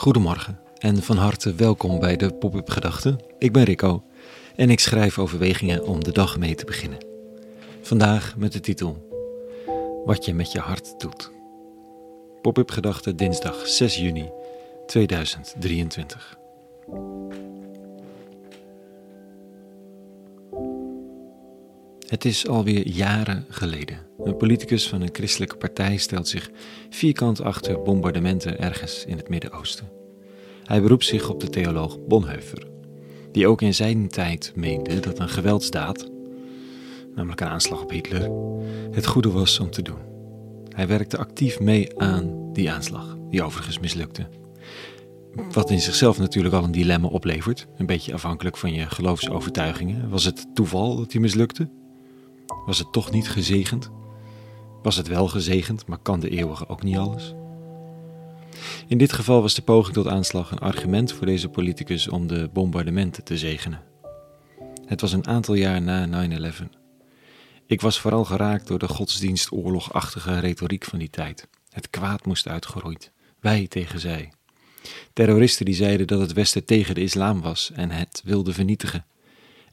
[0.00, 3.18] Goedemorgen en van harte welkom bij de Pop-up Gedachten.
[3.38, 4.02] Ik ben Rico
[4.56, 7.04] en ik schrijf overwegingen om de dag mee te beginnen.
[7.82, 9.08] Vandaag met de titel
[10.04, 11.30] Wat je met je hart doet.
[12.42, 14.30] Pop-up Gedachten dinsdag 6 juni
[14.86, 16.38] 2023.
[22.10, 23.98] Het is alweer jaren geleden.
[24.18, 26.50] Een politicus van een christelijke partij stelt zich
[26.88, 29.99] vierkant achter bombardementen ergens in het Midden-Oosten.
[30.70, 32.66] Hij beroept zich op de theoloog Bonhoeffer,
[33.32, 36.10] die ook in zijn tijd meende dat een geweldsdaad,
[37.14, 38.30] namelijk een aanslag op Hitler,
[38.90, 39.98] het goede was om te doen.
[40.68, 44.28] Hij werkte actief mee aan die aanslag, die overigens mislukte.
[45.52, 50.10] Wat in zichzelf natuurlijk al een dilemma oplevert, een beetje afhankelijk van je geloofsovertuigingen.
[50.10, 51.70] Was het toeval dat hij mislukte?
[52.66, 53.90] Was het toch niet gezegend?
[54.82, 57.34] Was het wel gezegend, maar kan de eeuwige ook niet alles?
[58.88, 62.50] In dit geval was de poging tot aanslag een argument voor deze politicus om de
[62.52, 63.82] bombardementen te zegenen.
[64.86, 66.64] Het was een aantal jaar na 9-11.
[67.66, 71.48] Ik was vooral geraakt door de godsdienstoorlogachtige retoriek van die tijd.
[71.68, 74.32] Het kwaad moest uitgeroeid, wij tegen zij.
[75.12, 79.06] Terroristen die zeiden dat het Westen tegen de islam was en het wilde vernietigen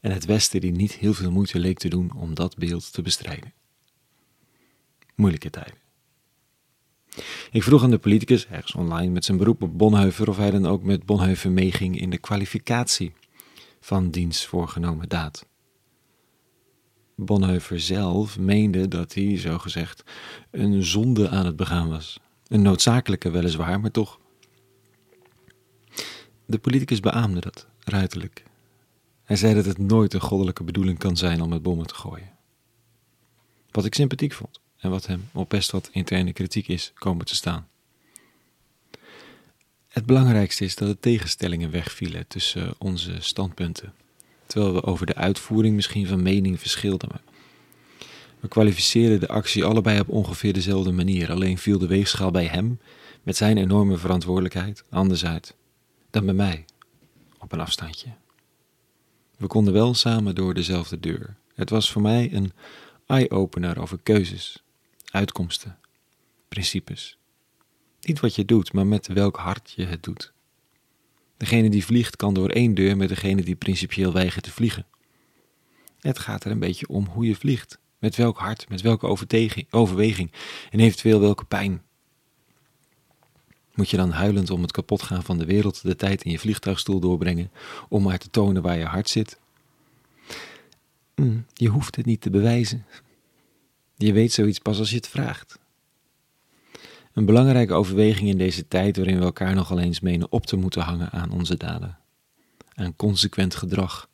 [0.00, 3.02] en het Westen die niet heel veel moeite leek te doen om dat beeld te
[3.02, 3.52] bestrijden.
[5.14, 5.87] Moeilijke tijden.
[7.50, 10.66] Ik vroeg aan de politicus, ergens online met zijn beroep op Bonhoeffer, of hij dan
[10.66, 13.12] ook met Bonhoeffer meeging in de kwalificatie
[13.80, 15.46] van diens voorgenomen daad.
[17.16, 20.04] Bonhoeffer zelf meende dat hij, zogezegd,
[20.50, 22.20] een zonde aan het begaan was.
[22.46, 24.18] Een noodzakelijke weliswaar, maar toch.
[26.46, 28.44] De politicus beaamde dat, ruiterlijk.
[29.24, 32.30] Hij zei dat het nooit een goddelijke bedoeling kan zijn om met bommen te gooien.
[33.70, 37.34] Wat ik sympathiek vond en wat hem op best wat interne kritiek is komen te
[37.34, 37.68] staan.
[39.88, 43.92] Het belangrijkste is dat de tegenstellingen wegvielen tussen onze standpunten,
[44.46, 47.08] terwijl we over de uitvoering misschien van mening verschilden.
[48.40, 52.80] We kwalificeerden de actie allebei op ongeveer dezelfde manier, alleen viel de weegschaal bij hem,
[53.22, 55.56] met zijn enorme verantwoordelijkheid, anders uit
[56.10, 56.64] dan bij mij,
[57.38, 58.08] op een afstandje.
[59.36, 61.36] We konden wel samen door dezelfde deur.
[61.54, 62.52] Het was voor mij een
[63.06, 64.62] eye-opener over keuzes,
[65.10, 65.78] uitkomsten,
[66.48, 67.18] principes.
[68.00, 70.32] Niet wat je doet, maar met welk hart je het doet.
[71.36, 74.86] Degene die vliegt kan door één deur met degene die principieel weigert te vliegen.
[76.00, 77.78] Het gaat er een beetje om hoe je vliegt.
[77.98, 79.06] Met welk hart, met welke
[79.70, 80.32] overweging
[80.70, 81.82] en eventueel welke pijn.
[83.74, 87.00] Moet je dan huilend om het kapotgaan van de wereld de tijd in je vliegtuigstoel
[87.00, 87.50] doorbrengen
[87.88, 89.38] om maar te tonen waar je hart zit?
[91.14, 92.86] Mm, je hoeft het niet te bewijzen.
[93.98, 95.58] Je weet zoiets pas als je het vraagt.
[97.12, 100.82] Een belangrijke overweging in deze tijd waarin we elkaar nogal eens menen op te moeten
[100.82, 101.98] hangen aan onze daden.
[102.74, 104.08] Aan consequent gedrag,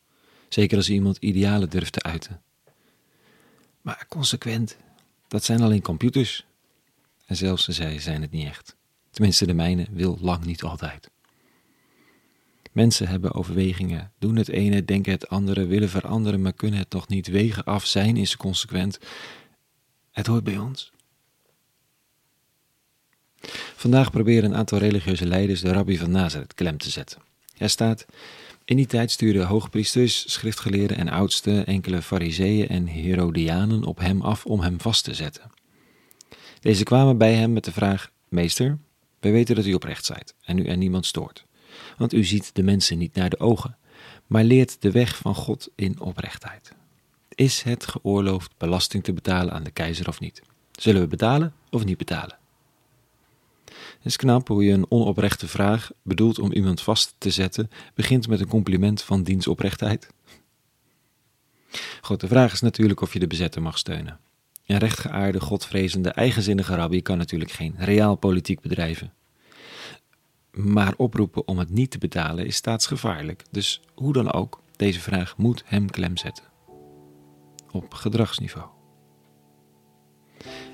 [0.48, 2.42] zeker als iemand idealen durft te uiten.
[3.82, 4.76] Maar consequent,
[5.28, 6.46] dat zijn alleen computers.
[7.26, 8.76] En zelfs zij zijn het niet echt.
[9.10, 11.10] Tenminste, de mijne wil lang niet altijd.
[12.72, 17.08] Mensen hebben overwegingen, doen het ene, denken het andere, willen veranderen, maar kunnen het toch
[17.08, 18.98] niet wegen af, zijn is consequent.
[20.14, 20.92] Het hoort bij ons.
[23.76, 27.20] Vandaag proberen een aantal religieuze leiders de rabbi van Nazareth klem te zetten.
[27.56, 28.06] Er staat,
[28.64, 34.46] in die tijd stuurden hoogpriesters, schriftgeleerden en oudsten enkele fariseeën en herodianen op hem af
[34.46, 35.50] om hem vast te zetten.
[36.60, 38.78] Deze kwamen bij hem met de vraag, meester,
[39.20, 41.44] wij weten dat u oprecht zijt en u er niemand stoort.
[41.96, 43.76] Want u ziet de mensen niet naar de ogen,
[44.26, 46.72] maar leert de weg van God in oprechtheid.
[47.34, 50.42] Is het geoorloofd belasting te betalen aan de keizer of niet?
[50.72, 52.38] Zullen we betalen of niet betalen?
[53.64, 58.28] Het is knap hoe je een onoprechte vraag, bedoeld om iemand vast te zetten, begint
[58.28, 60.08] met een compliment van diens oprechtheid.
[62.16, 64.20] De vraag is natuurlijk of je de bezetter mag steunen.
[64.66, 69.12] Een rechtgeaarde, godvrezende, eigenzinnige rabbi kan natuurlijk geen reaal politiek bedrijven.
[70.50, 73.44] Maar oproepen om het niet te betalen is staatsgevaarlijk.
[73.50, 76.53] Dus hoe dan ook, deze vraag moet hem klem zetten.
[77.74, 78.66] Op gedragsniveau.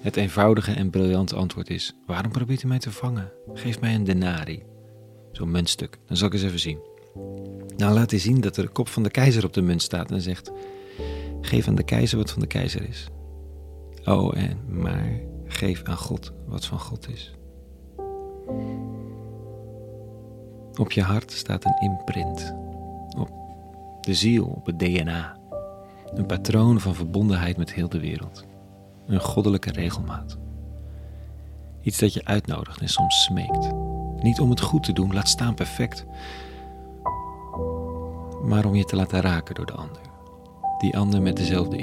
[0.00, 3.32] Het eenvoudige en briljante antwoord is: waarom probeert u mij te vangen?
[3.55, 4.62] Geef mij een denari.
[5.32, 6.79] Zo'n muntstuk, dan zal ik eens even zien.
[7.76, 10.11] Nou laat hij zien dat er de kop van de keizer op de munt staat
[10.11, 10.52] en zegt:
[11.41, 13.08] Geef aan de keizer wat van de keizer is.
[14.05, 17.35] Oh, en maar geef aan God wat van God is.
[20.79, 22.55] Op je hart staat een imprint.
[23.19, 23.31] Op
[24.00, 25.40] de ziel, op het DNA.
[26.15, 28.45] Een patroon van verbondenheid met heel de wereld.
[29.07, 30.39] Een goddelijke regelmaat.
[31.83, 33.71] Iets dat je uitnodigt en soms smeekt.
[34.23, 36.07] Niet om het goed te doen, laat staan perfect,
[38.43, 40.01] maar om je te laten raken door de ander.
[40.79, 41.77] Die ander met dezelfde